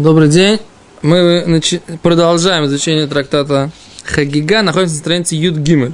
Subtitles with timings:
[0.00, 0.58] Добрый день.
[1.02, 3.70] Мы начи- продолжаем изучение трактата
[4.02, 4.62] Хагига.
[4.62, 5.92] Находимся на странице Юд Гимель.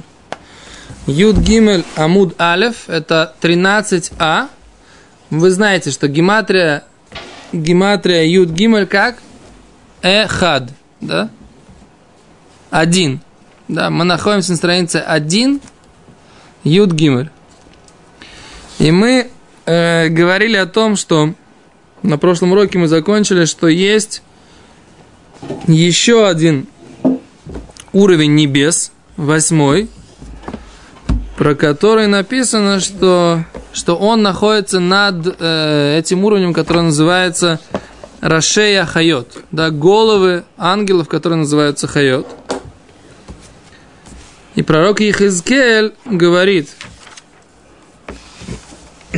[1.07, 4.47] Юд Гимель Амуд Алев– это 13а.
[5.29, 6.85] Вы знаете, что гематрия,
[7.51, 9.17] гематрия Юд Гимель как?
[10.01, 10.69] Эхад,
[11.01, 11.29] да?
[12.69, 13.19] Один.
[13.67, 15.59] Да, мы находимся на странице 1,
[16.63, 17.29] Юд Гимель.
[18.79, 19.29] И мы
[19.65, 21.33] э, говорили о том, что
[22.07, 24.21] на прошлом уроке мы закончили, что есть
[25.67, 26.67] еще один
[27.91, 29.89] уровень небес, восьмой,
[31.35, 33.43] про который написано, что,
[33.73, 37.59] что он находится над э, этим уровнем, который называется
[38.21, 42.25] Рашея Хайот, да, головы ангелов, которые называются Хайот.
[44.55, 46.69] И пророк Ихизкель говорит,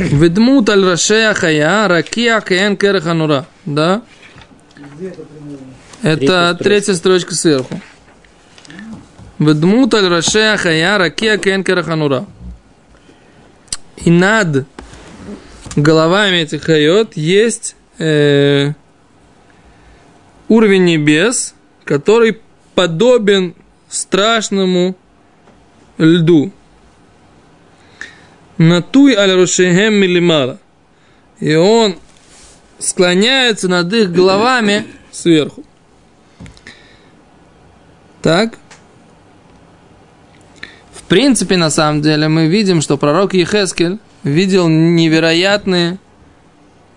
[0.00, 3.46] Ведмут аль Рашея Хая, Ракия Кен Кераханура.
[3.66, 4.02] Да?
[6.02, 7.80] Это третья строчка сверху.
[9.38, 12.24] Ведмут аль Рашея Хая, Ракия Кен Кераханура.
[13.98, 14.66] И над
[15.76, 18.72] головами этих хайот есть э,
[20.48, 22.38] уровень небес, который
[22.74, 23.54] подобен
[23.90, 24.96] страшному
[25.98, 26.52] льду.
[28.60, 30.58] Натуй аль рушехем милимара.
[31.38, 31.96] И он
[32.78, 35.64] склоняется над их головами сверху.
[38.20, 38.58] Так.
[40.92, 45.98] В принципе, на самом деле, мы видим, что пророк Ехескель видел невероятные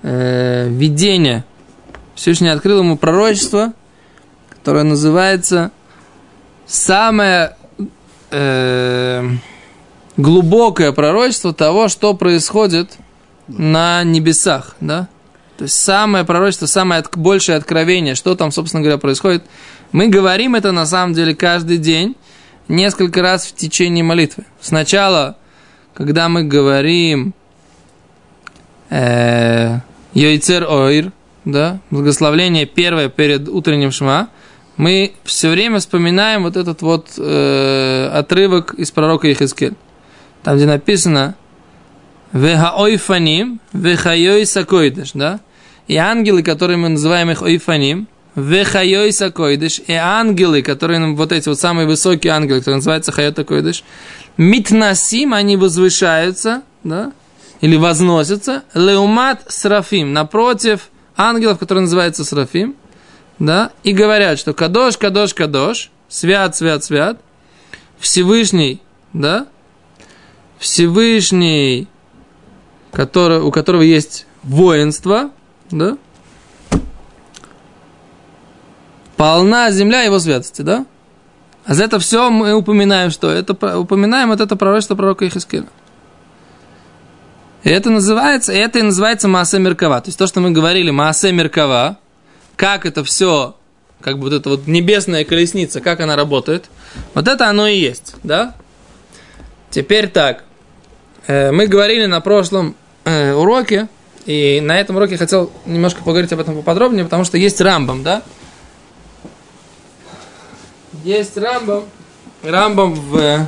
[0.01, 1.45] э, видения.
[2.13, 3.71] Всевышний открыл ему пророчество,
[4.49, 5.71] которое называется
[6.65, 7.55] самое
[8.31, 9.29] э,
[10.17, 12.97] глубокое пророчество того, что происходит
[13.47, 15.07] на небесах, да?
[15.57, 19.43] То есть самое пророчество, самое от, большее откровение, что там, собственно говоря, происходит.
[19.91, 22.15] Мы говорим это на самом деле каждый день,
[22.67, 24.45] несколько раз в течение молитвы.
[24.59, 25.37] Сначала,
[25.93, 27.33] когда мы говорим
[28.89, 29.79] э,
[30.13, 31.11] Йойцер Ойр,
[31.45, 34.29] да, благословление первое перед утренним шма,
[34.75, 39.75] мы все время вспоминаем вот этот вот э, отрывок из пророка Ихискель.
[40.43, 41.35] Там, где написано
[42.33, 45.39] Веха ойфаним, вехайой сакойдеш, да?
[45.87, 51.59] И ангелы, которые мы называем их ойфаним, вехайой сакойдеш, и ангелы, которые вот эти вот
[51.59, 53.83] самые высокие ангелы, которые называются хайота койдеш,
[54.37, 57.11] митнасим, они возвышаются, да?
[57.61, 62.75] Или возносятся, леумат срафим, напротив ангелов, которые называются срафим,
[63.37, 63.69] да?
[63.83, 67.21] И говорят, что кадош, кадош, кадош, свят, свят, свят,
[67.99, 68.81] Всевышний,
[69.13, 69.45] да?
[70.63, 71.89] Всевышний,
[72.93, 75.31] который, у которого есть воинство,
[75.69, 75.97] да?
[79.17, 80.85] Полна земля его святости, да?
[81.65, 85.67] А за это все мы упоминаем, что это упоминаем вот это пророчество пророка Ихискеля.
[87.63, 89.99] И это называется, это и называется Маасе Меркава.
[89.99, 91.97] То есть то, что мы говорили, Маасе Меркава,
[92.55, 93.57] как это все,
[93.99, 96.69] как бы вот эта вот небесная колесница, как она работает,
[97.15, 98.55] вот это оно и есть, да?
[99.69, 100.45] Теперь так,
[101.27, 102.75] мы говорили на прошлом
[103.05, 103.87] уроке,
[104.25, 108.23] и на этом уроке хотел немножко поговорить об этом поподробнее, потому что есть Рамбам, да?
[111.03, 111.83] Есть Рамбам.
[112.43, 113.47] Рамбам в,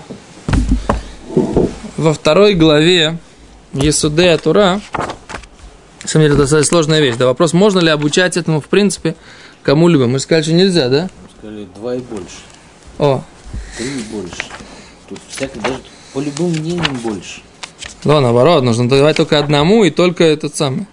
[1.97, 3.17] во второй главе
[3.73, 4.81] Есудея Тура.
[6.03, 7.15] На самом деле, это достаточно сложная вещь.
[7.15, 9.15] Да, вопрос, можно ли обучать этому, в принципе,
[9.63, 10.05] кому-либо.
[10.07, 11.09] Мы сказали, что нельзя, да?
[11.37, 12.37] Сказали, два и больше.
[12.99, 13.23] О.
[13.77, 14.43] Три и больше.
[15.09, 15.79] Тут всякое, даже
[16.13, 17.41] по любым мнениям больше.
[18.05, 20.85] Да, наоборот, нужно давать только одному и только этот самый.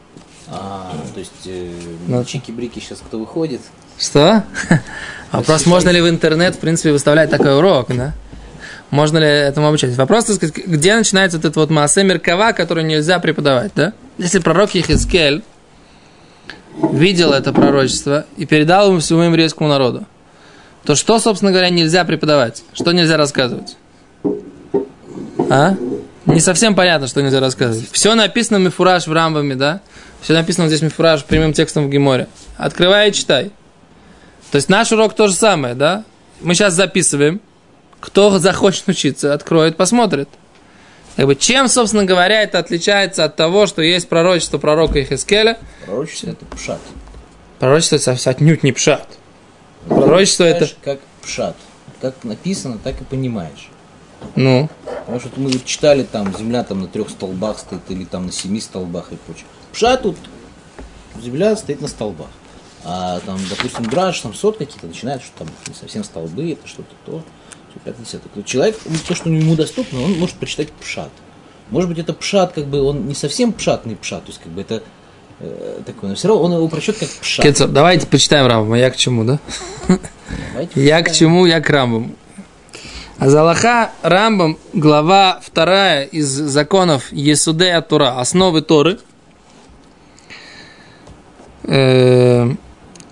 [0.48, 1.70] А, то есть, э,
[2.08, 2.24] Ну.
[2.24, 3.60] чики-брики сейчас кто выходит?
[3.98, 4.44] Что?
[5.32, 8.14] Вопрос, можно ли в интернет, в принципе, выставлять такой урок, да?
[8.90, 9.94] Можно ли этому обучать?
[9.96, 13.92] Вопрос, так сказать, где начинается вот этот вот масса меркава, который нельзя преподавать, да?
[14.16, 15.42] Если пророк Ехискель
[16.92, 20.06] видел это пророчество и передал ему всему еврейскому народу,
[20.84, 22.64] то что, собственно говоря, нельзя преподавать?
[22.72, 23.76] Что нельзя рассказывать?
[25.50, 25.76] А?
[26.26, 27.90] Не совсем понятно, что нельзя рассказывать.
[27.90, 29.80] Все написано мифураж в рамбами, да?
[30.20, 32.28] Все написано здесь мифураж прямым текстом в Геморе.
[32.56, 33.50] Открывай и читай.
[34.52, 36.04] То есть наш урок то же самое, да?
[36.40, 37.40] Мы сейчас записываем.
[37.98, 40.28] Кто захочет учиться, откроет, посмотрит.
[41.16, 45.58] Как бы, чем, собственно говоря, это отличается от того, что есть пророчество пророка Ихискеля?
[45.84, 46.80] Пророчество это пшат.
[47.58, 49.06] Пророчество это отнюдь не пшат.
[49.86, 50.68] Пророчество это...
[50.82, 51.56] Как пшат.
[52.00, 53.68] Как написано, так и понимаешь.
[54.36, 58.32] Ну, Потому что мы читали там, земля там на трех столбах стоит, или там на
[58.32, 59.46] семи столбах и прочее.
[59.72, 60.16] Пшат тут,
[61.20, 62.28] земля стоит на столбах.
[62.84, 66.94] А там, допустим, Драж, там сот какие-то начинают, что там не совсем столбы, это что-то
[67.04, 67.22] то.
[68.44, 68.78] Человек,
[69.08, 71.10] то, что ему доступно, он может прочитать пшат.
[71.70, 74.60] Может быть, это пшат, как бы, он не совсем пшатный пшат, то есть, как бы,
[74.60, 74.82] это
[75.40, 77.44] э, такой, но все равно он его прочет как пшат.
[77.44, 79.38] Кецо, давайте почитаем Рамбам, я к чему, да?
[80.52, 82.14] Давайте Я к чему, я к Рамбам.
[83.22, 88.98] А Залаха Рамбам, глава вторая из законов Есудея Тура, основы Торы.
[91.62, 92.50] Э,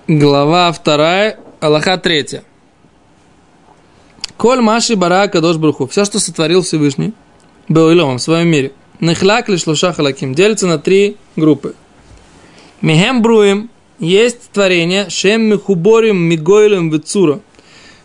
[0.09, 2.43] глава вторая, Аллаха третья.
[4.37, 5.87] Коль Маши Бара Кадош Бруху.
[5.87, 7.15] Все, что сотворил Всевышний,
[7.69, 8.73] Беоилом в своем мире.
[8.99, 10.35] Нехлак лишь лоша халаким.
[10.35, 11.77] Делится на три группы.
[12.83, 13.71] Михем Бруем
[14.01, 17.39] есть творение Шем Михуборим Мигойлем Вицура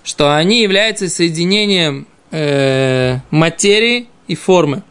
[0.06, 4.84] что они являются соединением э, материи и формы.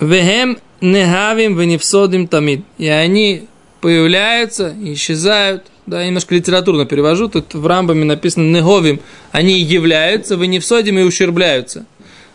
[0.00, 2.64] Вехем негавим веневсодим тамид.
[2.76, 3.46] И они
[3.80, 5.64] появляются, исчезают.
[5.86, 7.28] Да, немножко литературно перевожу.
[7.28, 9.00] Тут в Рамбаме написано неговим.
[9.32, 11.86] Они являются, веневсодим и ущербляются.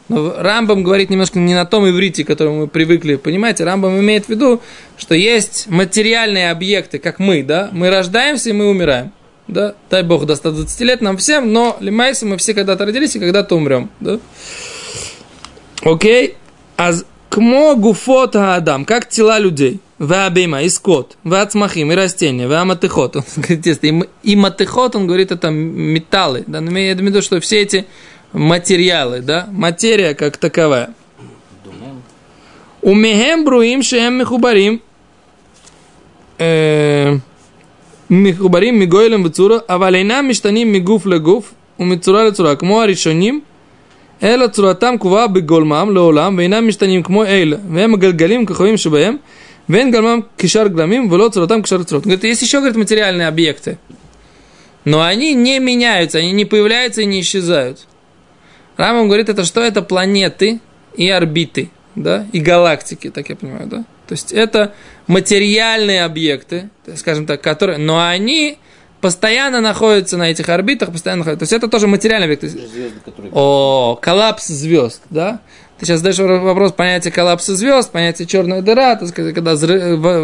[0.09, 3.15] Но Рамбам говорит немножко не на том иврите, к которому мы привыкли.
[3.15, 4.61] Понимаете, Рамбам имеет в виду,
[4.97, 7.69] что есть материальные объекты, как мы, да?
[7.73, 9.11] Мы рождаемся и мы умираем
[9.47, 13.19] да, дай Бог до 120 лет нам всем, но лимайся мы все когда-то родились и
[13.19, 14.19] когда-то умрем, да.
[15.83, 16.35] Окей,
[16.77, 16.93] а
[17.29, 23.83] кмо гуфота адам, как тела людей, веабима, и скот, веацмахим, и растения, веаматыхот, он говорит,
[24.23, 27.85] и матыхот, он говорит, это металлы, да, но имеет в виду, что все эти
[28.31, 30.93] материалы, да, материя как таковая.
[32.81, 34.81] Умехем бруим шеем мехубарим,
[36.37, 37.17] э,
[38.10, 43.40] מחוברים מגוילם וצורה, אבל אינם משתנים מגוף לגוף ומצורה לצורה, כמו הראשונים,
[44.22, 49.16] אלא צורתם קבועה בגולמם לעולם, ואינם משתנים כמו אלה, והם הגלגלים כחובים שבהם,
[49.68, 52.06] ואין גלמם כשאר גלמים, ולא צורתם כשאר צורות.
[52.06, 53.78] Говорит, есть еще, говорит, материальные объекты,
[54.84, 57.86] но они не меняются, они не появляются и не исчезают.
[58.78, 59.60] Рамам говорит, это что?
[59.60, 60.60] Это планеты
[60.96, 63.85] и орбиты, да, и галактики, так я понимаю, да?
[64.07, 64.73] То есть это
[65.07, 68.57] материальные объекты, скажем так, которые, но они
[69.01, 71.39] постоянно находятся на этих орбитах, постоянно находятся.
[71.39, 72.43] То есть это тоже материальный объект.
[72.43, 73.31] Звезды, которые...
[73.33, 75.41] О, коллапс звезд, да?
[75.77, 79.57] Ты сейчас задаешь вопрос понятия коллапса звезд, понятие черная дыра, так сказать, когда,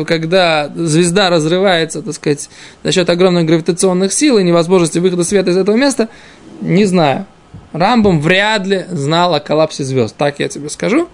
[0.06, 2.50] когда звезда разрывается, так сказать,
[2.84, 6.08] за счет огромных гравитационных сил и невозможности выхода света из этого места,
[6.62, 7.26] не знаю.
[7.74, 11.10] Рамбом вряд ли знал о коллапсе звезд, так я тебе скажу.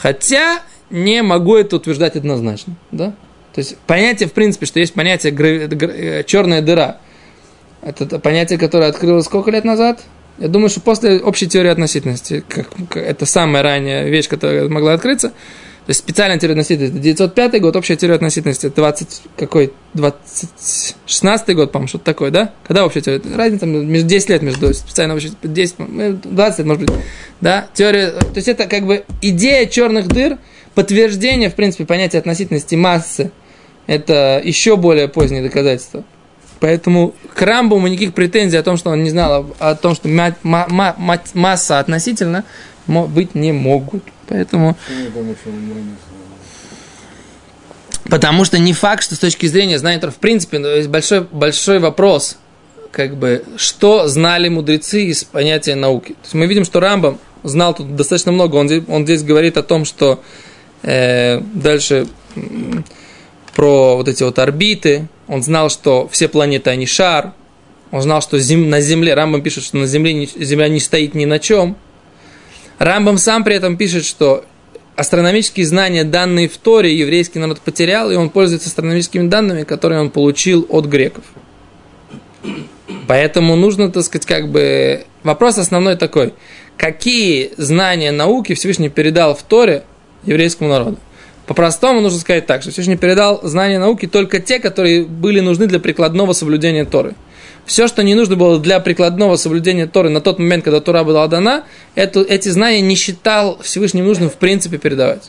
[0.00, 0.60] Хотя
[0.90, 2.74] не могу это утверждать однозначно.
[2.90, 3.12] Да?
[3.54, 6.98] То есть понятие, в принципе, что есть понятие э, черная дыра.
[7.82, 10.00] Это понятие, которое открылось сколько лет назад?
[10.38, 15.32] Я думаю, что после общей теории относительности, как, это самая ранняя вещь, которая могла открыться.
[15.88, 21.88] Есть специальная теория относительности 905 год, общая теория относительности 20, какой, 20, 16 год, по-моему,
[21.88, 22.52] что-то такое, да?
[22.66, 23.22] Когда общая теория?
[23.34, 25.76] Разница между 10 лет между специальной общей, 10,
[26.30, 26.94] 20 лет, может быть,
[27.40, 27.68] да?
[27.72, 30.38] Теория, то есть это как бы идея черных дыр–
[30.74, 33.32] подтверждение, в принципе, понятия относительности массы–
[33.88, 36.04] это еще более позднее доказательство.
[36.60, 40.36] Поэтому к Рамбуму никаких претензий о том, что он не знал о, том, что ма-
[40.44, 42.44] ма- ма- масса относительно,
[42.86, 44.04] быть не могут.
[44.28, 44.76] Поэтому...
[48.10, 52.38] Потому что не факт, что с точки зрения знания в принципе, есть большой, большой вопрос,
[52.90, 56.12] как бы, что знали мудрецы из понятия науки.
[56.12, 58.56] То есть мы видим, что Рамбам знал тут достаточно много.
[58.56, 60.22] Он он здесь говорит о том, что
[60.82, 62.06] Э, дальше
[63.54, 65.08] про вот эти вот орбиты.
[65.26, 67.32] Он знал, что все планеты, они шар.
[67.90, 71.14] Он знал, что зем, на Земле, Рамбам пишет, что на Земле не, Земля не стоит
[71.14, 71.76] ни на чем.
[72.78, 74.44] Рамбам сам при этом пишет, что
[74.96, 80.10] астрономические знания, данные в Торе, еврейский народ потерял, и он пользуется астрономическими данными, которые он
[80.10, 81.24] получил от греков.
[83.06, 85.04] Поэтому нужно, так сказать, как бы...
[85.22, 86.34] Вопрос основной такой.
[86.76, 89.84] Какие знания науки Всевышний передал в Торе
[90.24, 90.98] еврейскому народу.
[91.46, 95.80] По-простому нужно сказать так, что Всевышний передал знания науки только те, которые были нужны для
[95.80, 97.14] прикладного соблюдения Торы.
[97.68, 101.28] Все, что не нужно было для прикладного соблюдения Торы на тот момент, когда Тора была
[101.28, 105.28] дана, это, эти знания не считал Всевышним нужным в принципе передавать.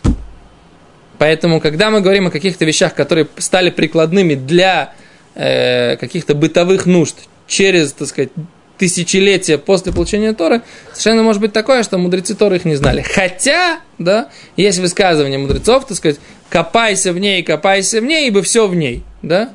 [1.17, 4.93] Поэтому, когда мы говорим о каких-то вещах, которые стали прикладными для
[5.35, 8.29] э, каких-то бытовых нужд через, так сказать,
[8.77, 10.61] тысячелетия после получения Торы,
[10.93, 13.01] совершенно может быть такое, что мудрецы Торы их не знали.
[13.01, 16.19] Хотя, да, есть высказывание мудрецов, так сказать,
[16.49, 19.49] копайся в ней, копайся в ней, ибо все в ней, да.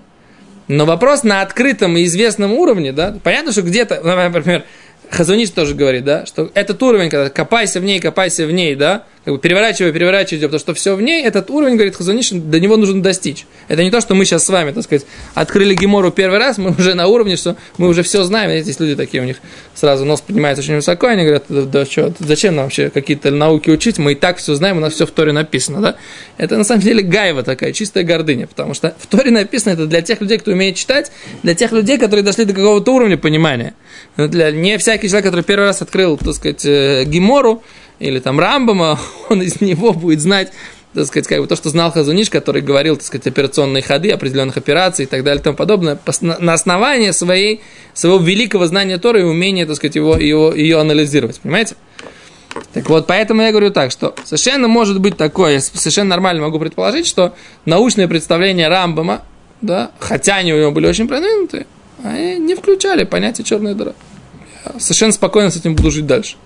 [0.69, 4.65] Но вопрос на открытом и известном уровне, да, понятно, что где-то, например,
[5.11, 9.05] Хазуниш тоже говорит, да, что этот уровень, когда копайся в ней, копайся в ней, да,
[9.25, 12.77] как бы переворачивая, переворачивая, потому что все в ней, этот уровень, говорит Хазуниш, до него
[12.77, 13.47] нужно достичь.
[13.69, 16.73] Это не то, что мы сейчас с вами, так сказать, открыли Гемору первый раз, мы
[16.73, 18.51] уже на уровне, что мы уже все знаем.
[18.51, 19.39] Эти люди такие, у них
[19.75, 23.71] сразу нос поднимается очень высоко, они говорят, да, да что, зачем нам вообще какие-то науки
[23.71, 25.97] учить, мы и так все знаем, у нас все в Торе написано, да?
[26.37, 30.03] Это на самом деле гайва такая, чистая гордыня, потому что в Торе написано это для
[30.03, 31.11] тех людей, кто умеет читать,
[31.43, 33.75] для тех людей, которые дошли до какого-то уровня понимания.
[34.17, 37.63] Для, не всякий человек, который первый раз открыл, так сказать, э, Гемору,
[37.99, 38.99] или там Рамбама,
[39.29, 40.53] он из него будет знать,
[40.95, 44.57] так сказать, как бы то, что знал Хазуниш, который говорил, так сказать, операционные ходы определенных
[44.57, 47.61] операций и так далее и тому подобное, на основании своей,
[47.95, 51.77] своего великого знания Торы и умения, так сказать, его, его, ее анализировать, понимаете?
[52.73, 56.61] Так вот, поэтому я говорю так, что совершенно может быть такое, я совершенно нормально могу
[56.61, 57.35] предположить, что
[57.65, 59.23] научные представления Рамбама,
[59.61, 61.67] да, хотя они у него были очень продвинутые,
[62.05, 63.95] они не включали понятие черная дыра.
[64.65, 66.37] Я совершенно спокойно с этим буду жить дальше.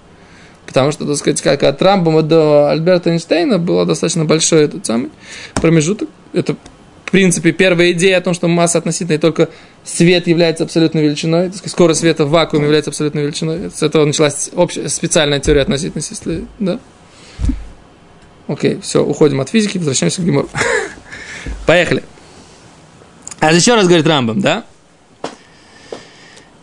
[0.68, 5.08] Потому что, так сказать, как от Рамбома до Альберта Эйнштейна было достаточно большой этот самый
[5.54, 6.10] промежуток.
[6.34, 6.56] Это,
[7.06, 9.48] в принципе, первая идея о том, что масса относительная, и только
[9.82, 13.70] свет является абсолютной величиной, сказать, скорость света в вакууме является абсолютной величиной.
[13.70, 16.78] С этого началась общая, специальная теория относительности, если, да?
[18.46, 20.50] Окей, все, уходим от физики, возвращаемся к Гимору.
[21.66, 22.02] Поехали.
[23.40, 24.64] А еще раз говорит Рамбам, да?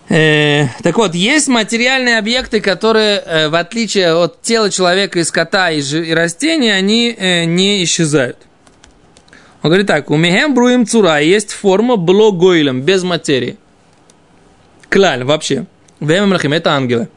[0.08, 5.72] Э, так вот, есть материальные объекты, которые, э, в отличие от тела человека и скота
[5.72, 8.38] и, и растений, они э, не исчезают.
[9.64, 13.58] Он говорит так, у мехем бруим цура есть форма блогойлем, без материи.
[14.90, 15.66] Клаль, вообще.
[16.00, 17.10] Вемемрахим, это ангелы.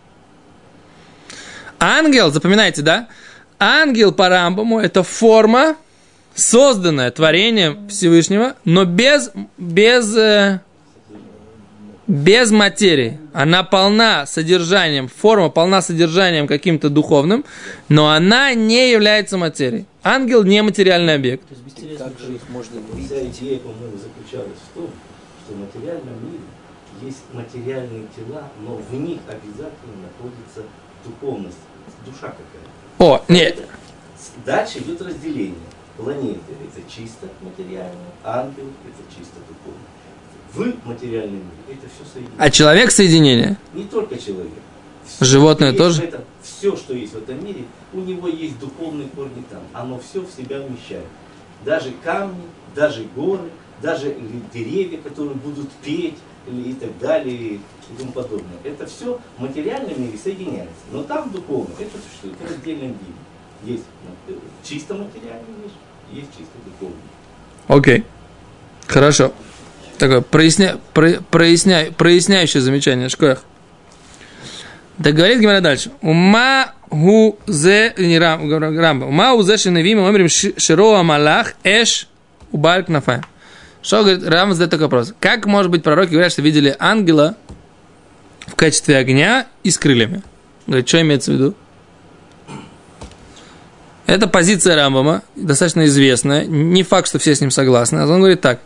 [1.79, 3.09] Ангел, запоминайте, да?
[3.59, 5.77] Ангел по Рамбаму– это форма,
[6.35, 10.17] созданная творением Всевышнего, но без, без
[12.09, 13.19] без материи.
[13.35, 17.45] Она полна содержанием, форма полна содержанием каким-то духовным,
[17.89, 19.85] но она не является материей.
[20.03, 21.47] Ангел не материальный объект.
[21.47, 24.89] То есть как же их можно Вся идея, по-моему, заключалась в том,
[25.45, 26.45] что в материальном мире
[27.03, 30.63] есть материальные тела, но в них обязательно находится
[31.05, 31.59] духовность,
[32.07, 33.05] душа какая-то.
[33.05, 33.59] О, нет.
[34.47, 35.55] Дальше идет разделение.
[35.97, 39.98] Планеты– это чисто материальное, ангел– это чисто духовное
[40.65, 41.79] в материальном мире.
[41.79, 42.39] Это все соединение.
[42.39, 43.57] А человек соединение?
[43.75, 44.53] Не только человек.
[45.21, 46.03] Животное тоже?
[46.03, 49.63] Это, все, что есть в этом мире, у него есть духовные корни там.
[49.73, 51.05] Оно все в себя вмещает.
[51.65, 52.43] Даже камни,
[52.75, 53.51] даже горы,
[53.83, 54.17] даже
[54.53, 57.61] деревья, которые будут петь и так далее и
[57.97, 58.57] тому подобное.
[58.65, 60.75] Это все в материальном мире соединяется.
[60.93, 63.75] Но там духовно, это существует в отдельном виде.
[63.75, 63.85] Есть
[64.63, 65.71] чисто материальный мир,
[66.13, 66.97] есть чисто духовный.
[67.67, 67.99] Окей.
[67.99, 68.05] Okay.
[68.87, 69.33] Хорошо.
[69.99, 73.43] Такое проясня, про, проясня, проясняющее замечание, Шкоях.
[75.03, 75.91] Так говорит Гимара дальше.
[76.01, 79.07] Ума гу зе, не рам, рамба.
[79.07, 82.09] Ума гу зе шиневим, омрим широа малах эш
[82.53, 83.21] убаль кнафай.
[83.83, 85.15] Что говорит, Рам задает такой вопрос.
[85.21, 87.37] Как, может быть, пророки говорят, что видели ангела
[88.47, 90.23] в качестве огня и с крыльями?
[90.67, 91.55] Говорит, что имеется в виду?
[94.09, 96.47] Это позиция Рамбама, достаточно известная.
[96.47, 98.07] Не факт, что все с ним согласны.
[98.07, 98.61] Он говорит так.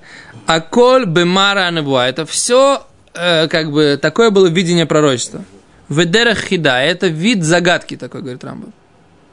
[0.47, 2.07] Аколь бемара анебуа.
[2.07, 5.45] Это все, э, как бы, такое было видение пророчества.
[5.89, 6.79] Ведерах хида.
[6.79, 8.73] Это вид загадки такой, говорит Рамбам.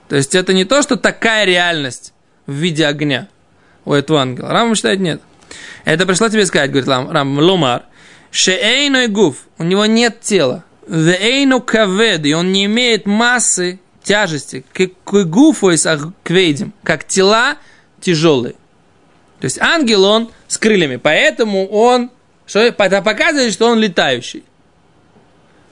[0.07, 2.11] То есть это не то, что такая реальность
[2.47, 3.27] в виде огня
[3.85, 4.49] у этого ангела.
[4.49, 5.21] Рамбам считает нет.
[5.85, 7.83] Это пришло тебе сказать, говорит Рамбам, ломар.
[8.31, 9.35] Шеэйной гуф.
[9.59, 10.63] У него нет тела.
[10.87, 12.25] Веэйну кавед.
[12.25, 15.85] И он не имеет массы тяжести, к гуфу из
[16.23, 17.57] квейдим, как тела
[18.01, 18.55] тяжелые.
[19.39, 22.09] То есть ангел он с крыльями, поэтому он
[22.47, 24.43] что, это показывает, что он летающий.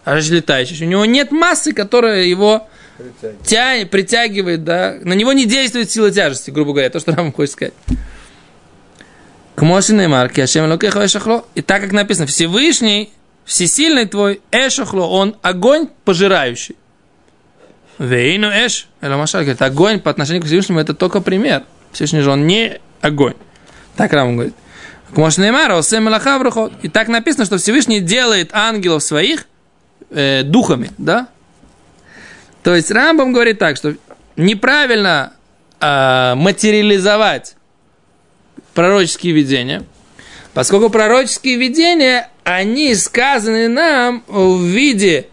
[0.05, 0.85] А же летающий.
[0.85, 2.67] У него нет массы, которая его
[2.99, 3.41] притягивает.
[3.47, 4.97] Тя, притягивает, да.
[5.01, 7.73] На него не действует сила тяжести, грубо говоря, то, что нам хочет сказать.
[9.55, 11.43] К Мошинеймар, Киашем Локеха Эшахло.
[11.55, 13.11] И так как написано, Всевышний,
[13.45, 16.75] Всесильный твой Эшахло, он огонь пожирающий.
[17.99, 21.63] Вейну эш, Машаль говорит, огонь по отношению к Всевышнему это только пример.
[21.91, 23.33] Всевышний же он не огонь.
[23.95, 24.53] Так Рам говорит.
[25.15, 29.47] И так написано, что Всевышний делает ангелов своих
[30.11, 31.27] э, духами, да?
[32.63, 33.95] То есть Рамбам говорит так, что
[34.35, 35.33] неправильно
[35.79, 37.55] э, материализовать
[38.73, 39.83] пророческие видения,
[40.53, 45.27] поскольку пророческие видения, они сказаны нам в виде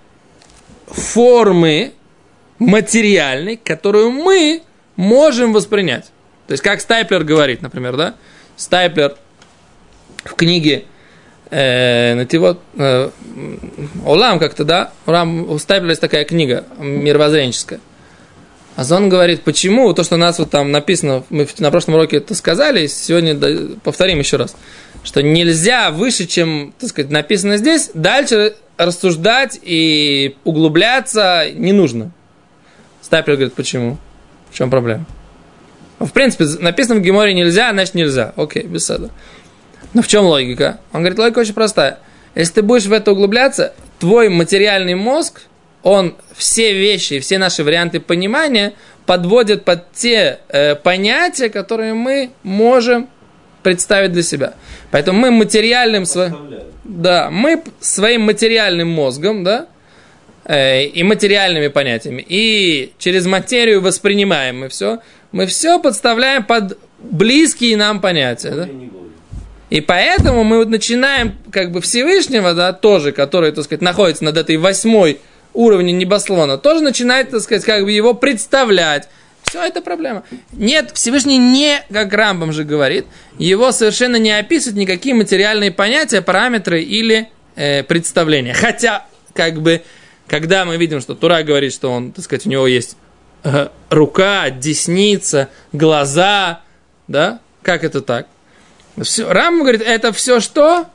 [0.86, 1.92] формы,
[2.58, 4.62] материальный, которую мы
[4.96, 6.06] можем воспринять.
[6.46, 8.14] То есть, как Стайплер говорит, например, да?
[8.56, 9.16] Стайплер
[10.24, 10.84] в книге
[11.50, 13.10] э, Нативот, э,
[14.04, 14.92] Олам как-то, да?
[15.06, 17.80] Олам, у Стайплера есть такая книга мировоззренческая.
[18.76, 19.92] А он говорит, почему?
[19.94, 23.38] То, что у нас вот там написано, мы на прошлом уроке это сказали, сегодня
[23.84, 24.56] повторим еще раз,
[25.04, 32.10] что нельзя выше, чем, так сказать, написано здесь, дальше рассуждать и углубляться не нужно.
[33.04, 33.98] Стапель говорит, почему?
[34.50, 35.04] В чем проблема?
[35.98, 38.32] В принципе, написано в Геморе нельзя, значит нельзя.
[38.34, 39.10] Окей, без сада.
[39.92, 40.80] Но в чем логика?
[40.90, 41.98] Он говорит, логика очень простая.
[42.34, 45.42] Если ты будешь в это углубляться, твой материальный мозг,
[45.82, 48.72] он все вещи, все наши варианты понимания
[49.04, 53.10] подводит под те э, понятия, которые мы можем
[53.62, 54.54] представить для себя.
[54.90, 56.34] Поэтому мы материальным своим,
[56.84, 59.66] да, мы своим материальным мозгом, да,
[60.48, 65.00] и материальными понятиями, и через материю воспринимаем мы все,
[65.32, 68.68] мы все подставляем под близкие нам понятия, да.
[69.70, 74.36] И поэтому мы вот начинаем как бы Всевышнего, да, тоже, который, так сказать, находится над
[74.36, 75.18] этой восьмой
[75.54, 79.08] уровне небослона, тоже начинает, так сказать, как бы его представлять.
[79.44, 80.24] Все это проблема.
[80.52, 83.06] Нет, Всевышний не, как Рамбам же говорит,
[83.38, 88.54] его совершенно не описывает никакие материальные понятия, параметры или э, представления.
[88.54, 89.82] Хотя, как бы,
[90.26, 92.96] когда мы видим, что Тура говорит, что он, так сказать, у него есть
[93.42, 96.60] э, рука, десница, глаза,
[97.08, 98.26] да, как это так?
[99.02, 100.86] Все, Рам говорит, это все что?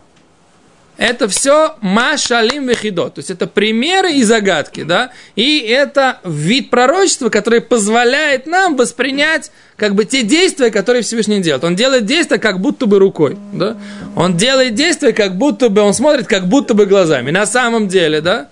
[0.97, 3.09] Это все машалим вехидо.
[3.09, 5.11] То есть это примеры и загадки, да?
[5.37, 11.63] И это вид пророчества, который позволяет нам воспринять как бы те действия, которые Всевышний делает.
[11.63, 13.77] Он делает действия как будто бы рукой, да?
[14.17, 17.31] Он делает действия как будто бы, он смотрит как будто бы глазами.
[17.31, 18.49] На самом деле, да?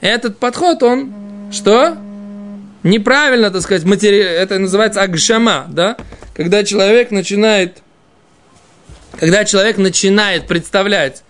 [0.00, 1.12] Этот подход, он
[1.52, 1.96] что?
[2.82, 4.18] Неправильно, так сказать, матери...
[4.18, 5.96] это называется агшама, да?
[6.34, 7.82] Когда человек начинает
[9.18, 11.22] когда человек начинает представлять,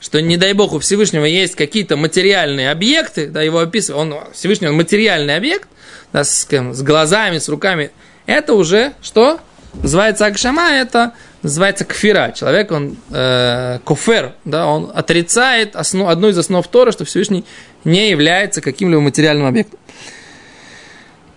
[0.00, 4.68] что, не дай бог, у Всевышнего есть какие-то материальные объекты, да, его описывает, он, Всевышний
[4.68, 5.68] он материальный объект,
[6.12, 7.90] да, с, с глазами, с руками,
[8.26, 9.40] это уже что?
[9.74, 12.32] Называется Агшама, это называется кфира.
[12.34, 17.44] Человек, он э, кофер, да, он отрицает основ, одну из основ Тора, что Всевышний
[17.84, 19.78] не является каким-либо материальным объектом.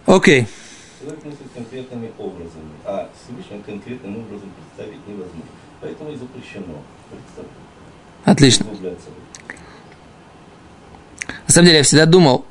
[0.06, 0.48] Окей.
[1.00, 5.44] Человек мыслит конкретными образами, а Всевышний конкретным образом представить невозможно.
[5.82, 6.82] Поэтому и запрещено.
[8.24, 8.66] Отлично.
[11.48, 12.46] На самом деле я всегда думал,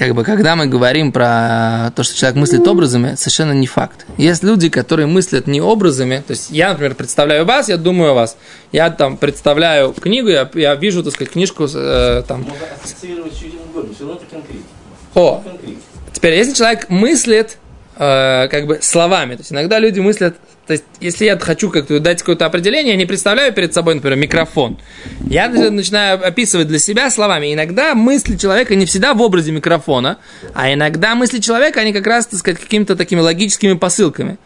[0.00, 4.06] как бы, когда мы говорим про то, что человек мыслит образами, совершенно не факт.
[4.16, 8.14] Есть люди, которые мыслят не образами, то есть я, например, представляю вас, я думаю о
[8.14, 8.38] вас,
[8.72, 12.44] я там представляю книгу, я, я вижу, так сказать, книжку э, там.
[12.44, 14.64] Можно ассоциировать с чем угодно, все равно это конкретно.
[15.16, 15.42] О,
[16.14, 17.58] теперь, если человек мыслит
[18.00, 20.36] э, как бы словами, то есть иногда люди мыслят
[20.66, 24.16] то есть, если я хочу как-то дать какое-то определение, я не представляю перед собой, например,
[24.16, 24.78] микрофон.
[25.26, 27.52] Я начинаю описывать для себя словами.
[27.52, 30.18] Иногда мысли человека не всегда в образе микрофона,
[30.54, 34.38] а иногда мысли человека, они как раз, так сказать, какими-то такими логическими посылками.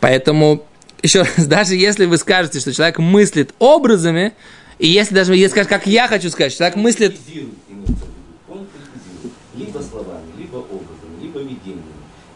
[0.00, 0.64] Поэтому,
[1.02, 4.32] еще раз, даже если вы скажете, что человек мыслит образами,
[4.78, 7.16] и если даже если скажешь, как я хочу сказать, что человек мыслит...
[9.54, 11.82] Либо словами, либо образами, либо видением,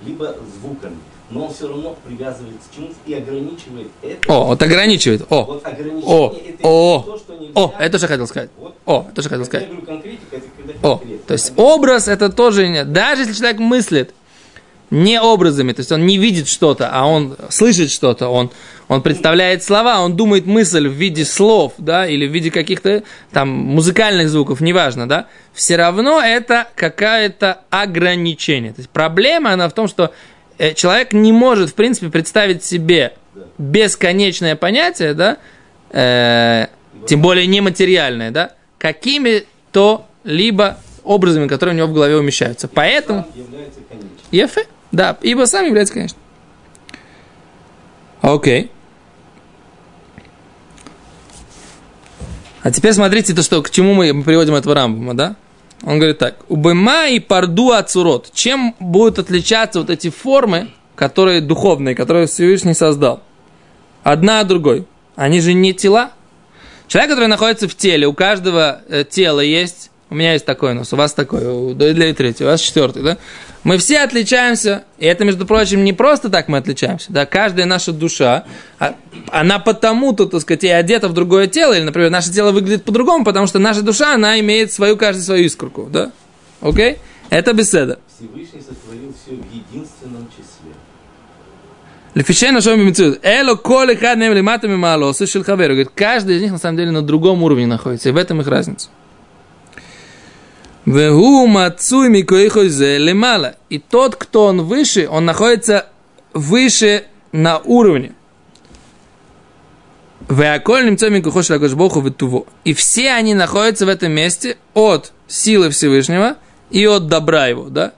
[0.04, 0.96] либо звуками
[1.30, 4.32] но он все равно привязывается к чему-то и ограничивает это.
[4.32, 5.22] О, вот ограничивает.
[5.30, 7.52] О, вот о, это о, то, что нельзя.
[7.54, 8.50] О, это же хотел сказать.
[8.58, 8.74] Вот.
[8.84, 9.68] О, это же хотел сказать.
[9.68, 12.84] Я говорю конкретика, это когда О, то есть образ это тоже.
[12.84, 14.14] Даже если человек мыслит
[14.90, 18.50] не образами, то есть он не видит что-то, а он слышит что-то, он,
[18.88, 23.48] он представляет слова, он думает мысль в виде слов, да, или в виде каких-то там
[23.48, 28.72] музыкальных звуков, неважно, да, все равно это какое-то ограничение.
[28.72, 30.12] То есть проблема, она в том, что
[30.60, 33.14] Э, человек не может, в принципе, представить себе
[33.56, 35.38] бесконечное понятие, да,
[35.90, 36.66] э,
[37.06, 42.68] тем более нематериальное, да, какими-то либо образами, которые у него в голове умещаются.
[42.68, 43.26] Поэтому...
[44.30, 46.18] Ефе, да, ибо сам является конечно.
[48.20, 48.70] Окей.
[52.62, 55.36] А теперь смотрите, то, что, к чему мы приводим этого Рамбама, да?
[55.82, 56.36] Он говорит так.
[56.48, 58.30] Убыма и парду ацурот.
[58.34, 63.22] Чем будут отличаться вот эти формы, которые духовные, которые Всевышний создал?
[64.02, 64.86] Одна от другой.
[65.16, 66.12] Они же не тела.
[66.86, 70.92] Человек, который находится в теле, у каждого э, тела есть, у меня есть такой нос,
[70.92, 73.18] у вас такой, у для третий, у вас четвертый, да?
[73.62, 77.92] Мы все отличаемся, и это, между прочим, не просто так мы отличаемся, да, каждая наша
[77.92, 78.44] душа,
[78.78, 78.94] а,
[79.28, 83.24] она потому-то, так сказать, и одета в другое тело, или, например, наше тело выглядит по-другому,
[83.24, 86.10] потому что наша душа, она имеет свою, каждую свою искорку, да,
[86.60, 86.98] окей?
[87.30, 88.00] Это беседа.
[88.18, 90.72] Всевышний сотворил все в единственном числе.
[92.60, 93.20] Шоми мецуд.
[93.22, 95.74] Эло коли хад нем лиматами мало, слышал хаверу.
[95.74, 98.48] Говорит, каждый из них на самом деле на другом уровне находится, и в этом их
[98.48, 98.88] разница.
[100.86, 103.56] Вегу мацуй микоихозе лемала.
[103.68, 105.86] И тот, кто он выше, он находится
[106.32, 108.12] выше на уровне.
[110.28, 112.44] Веаколь немцами кухош богу ветуво.
[112.64, 116.36] И все они находятся в этом месте от силы Всевышнего
[116.70, 117.92] и от добра его, да?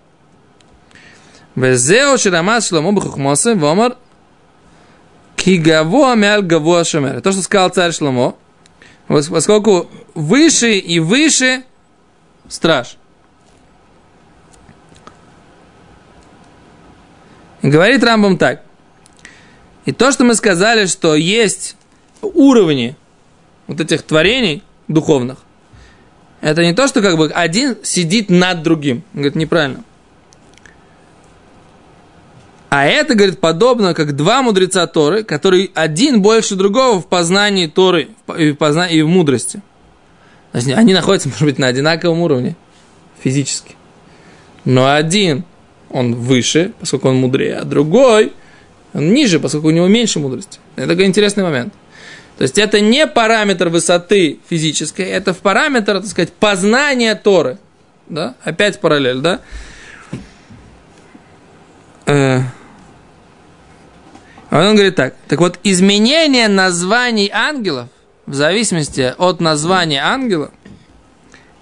[1.54, 3.96] Везео ширамас шлому бахухмосе вомар
[5.36, 7.20] кигаво амял гаво шамер.
[7.20, 8.36] То, что сказал царь Шломо,
[9.08, 11.64] поскольку выше и выше
[12.52, 12.96] страж.
[17.62, 18.62] Говорит Рамбам так.
[19.84, 21.76] И то, что мы сказали, что есть
[22.20, 22.96] уровни
[23.66, 25.38] вот этих творений духовных,
[26.40, 29.04] это не то, что как бы один сидит над другим.
[29.14, 29.84] Он говорит, неправильно.
[32.68, 38.08] А это, говорит, подобно, как два мудреца Торы, который один больше другого в познании Торы
[38.36, 39.62] и в, познании, и в мудрости.
[40.52, 42.56] Они находятся, может быть, на одинаковом уровне
[43.22, 43.76] физически.
[44.64, 45.44] Но один,
[45.90, 48.32] он выше, поскольку он мудрее, а другой,
[48.94, 50.58] он ниже, поскольку у него меньше мудрости.
[50.76, 51.72] Это такой интересный момент.
[52.38, 57.58] То есть это не параметр высоты физической, это в параметр, так сказать, познания Торы.
[58.08, 58.34] Да?
[58.42, 59.40] Опять параллель, да?
[62.06, 62.40] Э.
[64.50, 65.14] Он говорит так.
[65.28, 67.88] Так вот, изменение названий ангелов
[68.26, 70.50] в зависимости от названия ангела,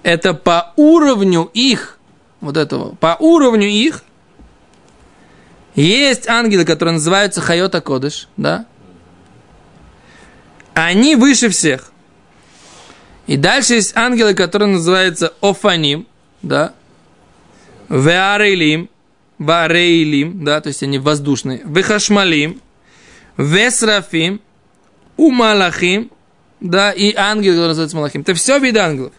[0.03, 1.97] это по уровню их,
[2.39, 4.03] вот этого, по уровню их,
[5.75, 8.65] есть ангелы, которые называются Хайота Кодыш, да?
[10.73, 11.91] Они выше всех.
[13.27, 16.07] И дальше есть ангелы, которые называются Офаним,
[16.41, 16.73] да?
[17.89, 18.89] Веарейлим,
[19.37, 21.61] Варейлим, да, то есть они воздушные.
[21.65, 22.61] Вехашмалим,
[23.37, 24.39] Весрафим,
[25.17, 26.11] Умалахим,
[26.61, 28.21] да, и ангел, который называется Малахим.
[28.21, 29.11] Это все виды ангелов.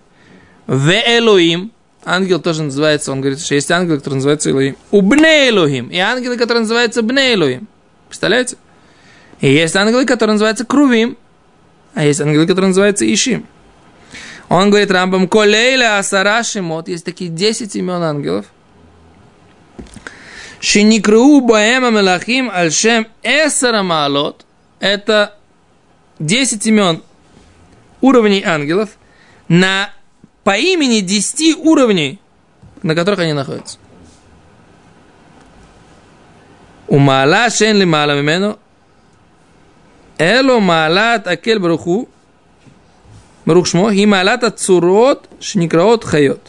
[0.69, 1.73] Веэлоим,
[2.05, 4.77] ангел тоже называется, он говорит, что есть ангел, который называется Элоим.
[4.91, 7.69] Убне Элохим, и ангелы, которые называются Бне Элохим.
[8.09, 8.57] Представляете?
[9.41, 11.19] И есть ангелы, которые называются Крувим,
[11.95, 13.47] а есть ангелы, которые называются Ишим.
[14.49, 18.47] Он говорит Рамбам, Колейля Асара Шимот, есть такие 10 имен ангелов.
[20.61, 24.47] Шиникру Баэма Мелахим Альшем Эсара Маалот.
[24.79, 25.37] Это
[26.21, 27.03] 10 имен
[28.03, 28.91] уровней ангелов
[29.49, 29.91] на
[30.45, 32.21] по имени 10 уровней,
[32.83, 33.79] на которых они находятся.
[36.89, 38.59] У Маала Шен ли Маала Мимену
[40.19, 42.09] Эло Маалат Акель Баруху
[43.47, 46.49] Барух Шмо и Маалат Ацурот Шникраот Хайот.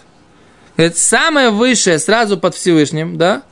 [0.75, 3.43] Это самое высшее сразу под Всевышним, да?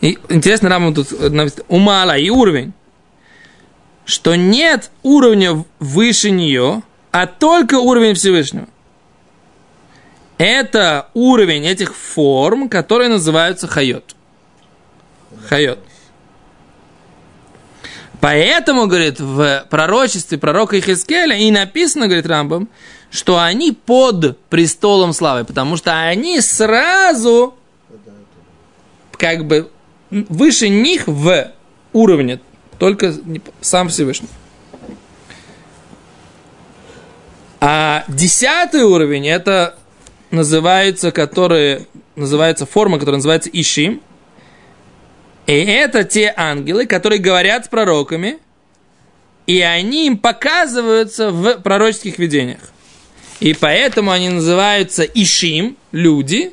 [0.00, 1.08] И интересно, Рамам тут
[1.68, 2.74] умала и уровень
[4.04, 8.66] что нет уровня выше нее, а только уровень Всевышнего.
[10.36, 14.16] Это уровень этих форм, которые называются хайот.
[15.48, 15.78] Хайот.
[18.20, 22.68] Поэтому, говорит, в пророчестве пророка Ихискеля и написано, говорит Рамбам,
[23.10, 27.54] что они под престолом славы, потому что они сразу
[29.12, 29.70] как бы
[30.10, 31.52] выше них в
[31.92, 32.40] уровне
[32.78, 33.14] только
[33.60, 34.28] сам Всевышний.
[37.60, 39.78] А десятый уровень это
[40.30, 44.02] называется, который называется форма, которая называется Ишим.
[45.46, 48.38] И это те ангелы, которые говорят с пророками,
[49.46, 52.60] и они им показываются в пророческих видениях.
[53.40, 56.52] И поэтому они называются Ишим, люди,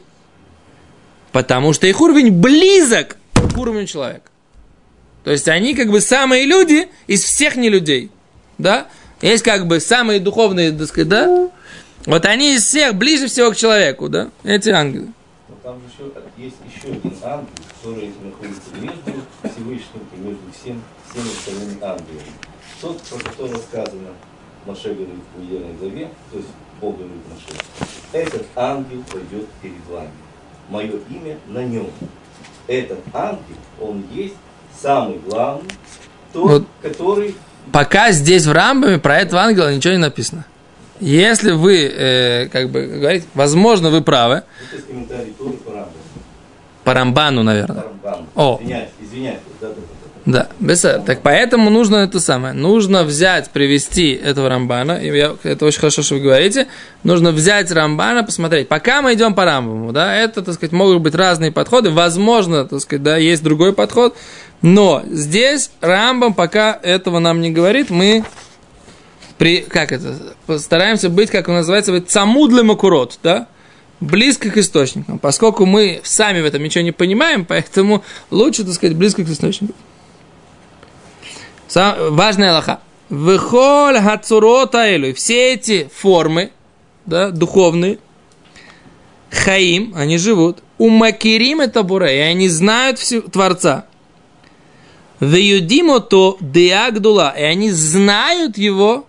[1.32, 4.31] потому что их уровень близок к уровню человека.
[5.24, 8.10] То есть они как бы самые люди из всех не людей.
[8.58, 8.88] Да?
[9.22, 11.50] Есть как бы самые духовные, так сказать, да?
[12.06, 14.30] Вот они из всех ближе всего к человеку, да?
[14.44, 15.10] Эти ангелы.
[15.48, 20.82] Но там еще есть еще один ангел, который находится между Всевышним и между всем,
[21.12, 22.34] всеми остальными ангелами.
[22.82, 24.10] Тот, про которого сказано,
[24.66, 27.60] Маше говорит в Уерной главе, то есть Бог говорит Маше,
[28.12, 30.10] этот ангел пойдет перед вами.
[30.70, 31.92] Мое имя на нем.
[32.68, 34.36] Этот ангел, он есть
[34.82, 35.70] самый главный,
[36.34, 36.68] тот, вот.
[36.82, 37.36] который...
[37.72, 40.46] Пока здесь в Рамбаме про этого ангела ничего не написано.
[41.00, 44.44] Если вы, э, как бы говорите, возможно, вы правы.
[44.72, 45.92] Это комментарий Торы по Рамбану.
[46.84, 47.82] По Рамбану, наверное.
[47.82, 48.28] По Рамбану.
[48.36, 48.60] О.
[48.62, 49.40] Извиняюсь, извиняюсь.
[49.60, 49.82] Да, да, да.
[50.32, 52.54] Да, без Так поэтому нужно это самое.
[52.54, 54.94] Нужно взять, привести этого Рамбана.
[54.94, 56.68] И я, это очень хорошо, что вы говорите.
[57.04, 58.70] Нужно взять Рамбана, посмотреть.
[58.70, 61.90] Пока мы идем по Рамбаму, да, это, так сказать, могут быть разные подходы.
[61.90, 64.16] Возможно, так сказать, да, есть другой подход.
[64.62, 67.90] Но здесь Рамбам пока этого нам не говорит.
[67.90, 68.24] Мы
[69.38, 70.16] при, как это,
[70.46, 73.48] постараемся быть, как он называется, цамудлы макурот, да,
[74.00, 78.96] близко к источникам, поскольку мы сами в этом ничего не понимаем, поэтому лучше, так сказать,
[78.96, 79.76] близко к источникам.
[81.72, 82.82] Сам, важная лоха.
[83.08, 85.16] Выхоль хацурота элю.
[85.16, 86.52] Все эти формы,
[87.06, 88.00] да, духовные,
[89.30, 90.64] хаим, они живут.
[90.78, 93.86] У макирим это буре, и они знают всю, Творца.
[95.22, 99.06] Веюдимо то деагдула, и они знают его,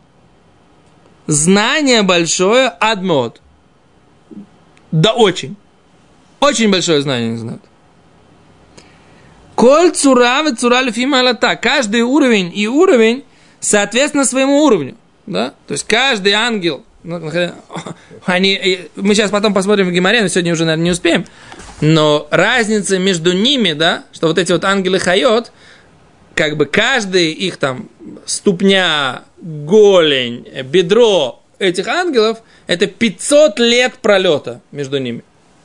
[1.27, 3.41] знание большое, адмод.
[4.93, 5.57] Да очень.
[6.39, 7.63] Очень большое знание они знают.
[9.63, 10.83] Коль цура в цура
[11.23, 11.55] лата.
[11.55, 13.23] Каждый уровень и уровень
[13.61, 14.97] соответственно своему уровню.
[15.27, 15.55] Да?
[15.69, 17.31] То есть каждый ангел, ну,
[18.27, 21.27] они, мы сейчас потом посмотрим в Гимаре, но сегодня уже, наверное, не успеем,
[21.81, 25.53] но разница между ними, да, что вот эти вот ангелы Хайот,
[26.35, 27.89] как бы каждый их там
[28.27, 35.23] ступня, голень, бедро этих ангелов, это 500 лет пролета между ними.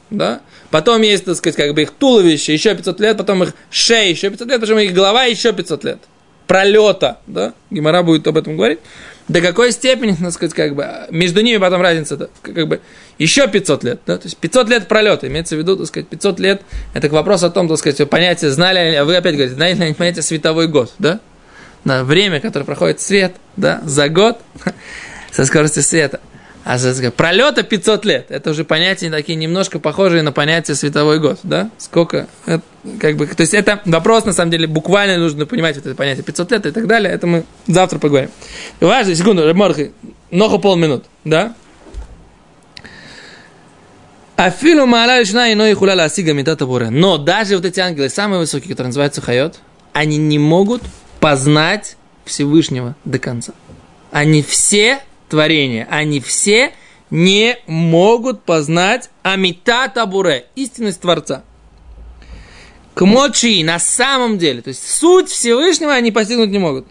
[0.09, 0.41] Да?
[0.71, 4.29] Потом есть, так сказать, как бы их туловище, еще 500 лет, потом их шея, еще
[4.29, 5.99] 500 лет, потом их голова, еще 500 лет.
[6.45, 7.53] Пролета, да?
[7.69, 8.79] Гимара будет об этом говорить.
[9.27, 12.79] До какой степени, так сказать, как бы, между ними потом разница, да, как бы,
[13.17, 16.39] еще 500 лет, да, то есть 500 лет пролета, имеется в виду, так сказать, 500
[16.39, 16.61] лет,
[16.93, 19.93] это к вопросу о том, так сказать, понятие, знали, а вы опять говорите, знаете ли
[19.93, 21.19] понятие световой год, да,
[21.83, 24.39] на время, которое проходит свет, да, за год,
[25.31, 26.21] со скоростью света.
[26.69, 26.77] А
[27.11, 28.25] пролета 500 лет.
[28.27, 31.39] Это уже понятия такие немножко похожие на понятие световой год.
[31.43, 31.69] Да?
[31.77, 32.27] Сколько?
[32.45, 32.61] Это,
[32.99, 36.25] как бы, то есть это вопрос, на самом деле, буквально нужно понимать вот это понятие
[36.25, 37.13] 500 лет и так далее.
[37.13, 38.31] Это мы завтра поговорим.
[38.81, 39.93] Важно, секунду, Морхи,
[40.29, 41.05] ногу полминут.
[41.23, 41.55] Да?
[44.35, 48.71] Афилу маала лишна ино и хуляла асига метата Но даже вот эти ангелы, самые высокие,
[48.71, 49.61] которые называются хайот,
[49.93, 50.81] они не могут
[51.21, 53.53] познать Всевышнего до конца.
[54.11, 56.73] Они все творения, они все
[57.09, 61.43] не могут познать Амита Табуре, истинность Творца.
[62.93, 66.87] Кмочи, на самом деле, то есть суть Всевышнего они постигнуть не могут.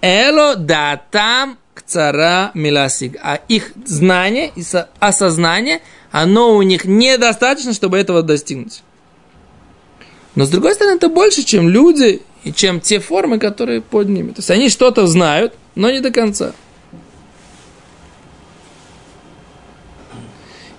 [0.00, 3.16] Эло да там к цара миласиг.
[3.22, 4.62] А их знание и
[5.00, 8.82] осознание, оно у них недостаточно, чтобы этого достигнуть.
[10.34, 14.28] Но с другой стороны, это больше, чем люди и чем те формы, которые под ними.
[14.28, 16.52] То есть они что-то знают, но не до конца.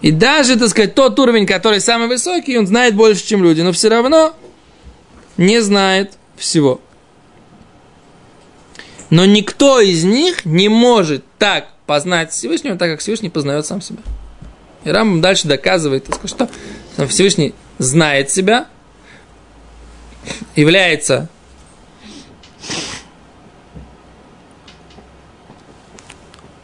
[0.02, 3.72] И даже, так сказать, тот уровень, который самый высокий, он знает больше, чем люди, но
[3.74, 4.34] все равно
[5.38, 6.80] не знает всего.
[9.10, 14.00] Но никто из них не может так познать Всевышнего, так как Всевышний познает сам себя.
[14.86, 16.50] И Рамбам дальше доказывает, что
[17.08, 18.68] Всевышний знает себя,
[20.56, 21.30] является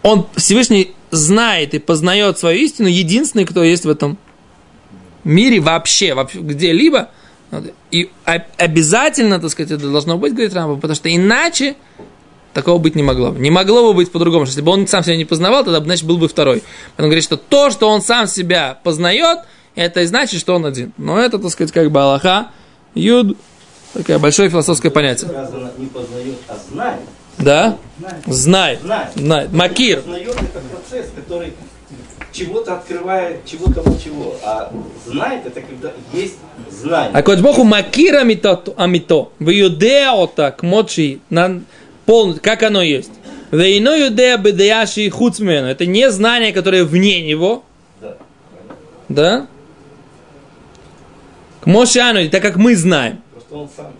[0.06, 4.18] он Всевышний знает и познает свою истину, единственный, кто есть в этом
[5.24, 7.10] мире вообще, вообще где-либо.
[7.92, 8.10] И
[8.58, 11.76] обязательно, так сказать, это должно быть, говорит Рамба, потому что иначе
[12.54, 13.32] такого быть не могло.
[13.32, 14.46] Не могло бы быть по-другому.
[14.46, 16.64] Если бы он сам себя не познавал, тогда, значит, был бы второй.
[16.98, 19.40] Он говорит, что то, что он сам себя познает,
[19.76, 20.94] это и значит, что он один.
[20.98, 22.52] Но это, так сказать, как бы Аллаха,
[22.94, 23.38] Юд,
[23.94, 25.30] такое большое философское понятие.
[25.78, 27.02] Не познает, а знает.
[27.38, 27.78] Да?
[28.26, 28.82] Знает.
[28.82, 29.10] Знает.
[29.16, 29.54] Знает.
[29.54, 30.02] Макир.
[30.02, 31.54] Познает это процесс, который
[32.32, 34.36] чего-то открывает, чего-то чего.
[34.44, 34.72] А
[35.06, 36.36] знает это когда есть
[36.70, 37.12] знание.
[37.14, 39.30] А кодж Богу макир амито, амито.
[39.40, 41.22] В юдеота к мочи,
[42.42, 43.12] как оно есть.
[43.52, 45.68] Вейно юдея бедеяши хуцмену.
[45.68, 47.64] Это не знание, которое вне него.
[48.02, 48.18] Да.
[49.08, 49.48] Да?
[51.62, 53.22] К Мошану, так как мы знаем.
[53.32, 53.94] Просто он сам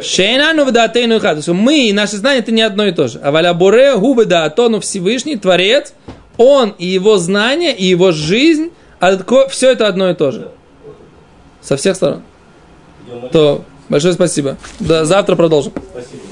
[0.00, 1.54] Шейнану вдатейну и хату.
[1.54, 3.18] Мы и наше знание это не одно и то же.
[3.22, 5.94] А валя буре губы да атону Всевышний, Творец,
[6.36, 10.50] он и его знание, и его жизнь, а все это одно и то же.
[11.60, 12.22] Со всех сторон.
[13.32, 14.56] То большое спасибо.
[14.78, 15.72] До завтра продолжим.
[15.92, 16.29] Спасибо.